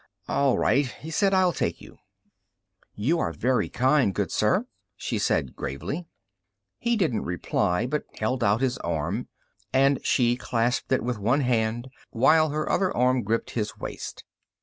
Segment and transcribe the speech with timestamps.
[0.27, 1.99] "All right," he said; "I'll take you."
[2.95, 6.07] "You are very kind, good sir," she said gravely.
[6.79, 9.27] He didn't reply, but held out his arm,
[9.71, 14.23] and she clasped it with one hand while her other arm gripped his waist.